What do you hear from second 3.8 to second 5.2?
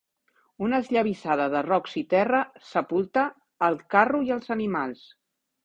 carro i els animals.